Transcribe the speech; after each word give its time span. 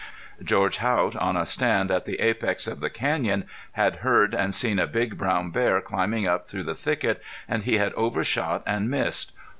George 0.43 0.77
Haught, 0.77 1.15
on 1.17 1.37
a 1.37 1.45
stand 1.45 1.91
at 1.91 2.05
the 2.05 2.19
apex 2.21 2.65
of 2.65 2.79
the 2.79 2.89
canyon, 2.89 3.45
had 3.73 3.97
heard 3.97 4.33
and 4.33 4.55
seen 4.55 4.79
a 4.79 4.87
big 4.87 5.15
brown 5.15 5.51
bear 5.51 5.79
climbing 5.79 6.25
up 6.25 6.47
through 6.47 6.63
the 6.63 6.73
thicket, 6.73 7.21
and 7.47 7.61
he 7.61 7.77
had 7.77 7.93
overshot 7.93 8.63
and 8.65 8.89
missed. 8.89 9.31